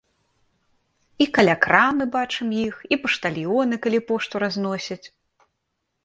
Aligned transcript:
І 1.25 1.25
каля 1.35 1.55
крамы 1.65 2.07
бачым 2.15 2.47
іх, 2.67 2.75
і 2.97 2.99
паштальёны, 3.03 3.75
калі 3.83 3.99
пошту 4.13 4.35
разносяць. 4.45 5.07